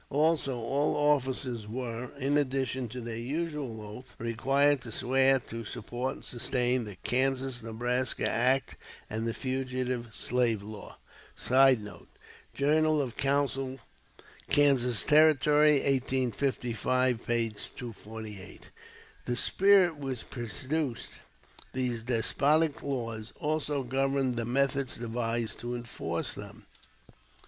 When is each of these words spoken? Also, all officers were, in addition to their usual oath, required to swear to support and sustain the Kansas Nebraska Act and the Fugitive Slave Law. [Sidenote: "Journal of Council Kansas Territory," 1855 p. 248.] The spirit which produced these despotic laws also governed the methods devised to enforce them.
Also, 0.09 0.57
all 0.57 0.95
officers 0.95 1.67
were, 1.67 2.09
in 2.17 2.35
addition 2.35 2.87
to 2.87 2.99
their 2.99 3.15
usual 3.19 3.81
oath, 3.83 4.15
required 4.17 4.81
to 4.81 4.91
swear 4.91 5.37
to 5.37 5.63
support 5.63 6.15
and 6.15 6.25
sustain 6.25 6.85
the 6.85 6.95
Kansas 7.03 7.61
Nebraska 7.61 8.27
Act 8.27 8.77
and 9.11 9.27
the 9.27 9.33
Fugitive 9.35 10.07
Slave 10.11 10.63
Law. 10.63 10.97
[Sidenote: 11.35 12.07
"Journal 12.55 12.99
of 12.99 13.15
Council 13.15 13.77
Kansas 14.49 15.03
Territory," 15.03 15.73
1855 15.83 17.23
p. 17.27 17.51
248.] 17.77 18.69
The 19.25 19.37
spirit 19.37 19.97
which 19.97 20.27
produced 20.31 21.19
these 21.73 22.01
despotic 22.01 22.81
laws 22.81 23.33
also 23.39 23.83
governed 23.83 24.33
the 24.33 24.45
methods 24.45 24.97
devised 24.97 25.59
to 25.59 25.75
enforce 25.75 26.33
them. 26.33 26.65